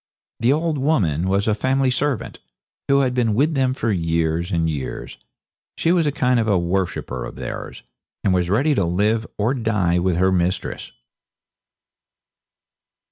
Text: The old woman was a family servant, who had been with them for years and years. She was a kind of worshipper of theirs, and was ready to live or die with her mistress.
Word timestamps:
The 0.39 0.51
old 0.51 0.79
woman 0.79 1.27
was 1.27 1.47
a 1.47 1.53
family 1.53 1.91
servant, 1.91 2.39
who 2.87 3.01
had 3.01 3.13
been 3.13 3.35
with 3.35 3.53
them 3.53 3.75
for 3.75 3.91
years 3.91 4.51
and 4.51 4.67
years. 4.67 5.19
She 5.77 5.91
was 5.91 6.07
a 6.07 6.11
kind 6.11 6.39
of 6.39 6.47
worshipper 6.63 7.23
of 7.23 7.35
theirs, 7.35 7.83
and 8.23 8.33
was 8.33 8.49
ready 8.49 8.73
to 8.73 8.83
live 8.83 9.27
or 9.37 9.53
die 9.53 9.99
with 9.99 10.15
her 10.17 10.31
mistress. 10.31 10.91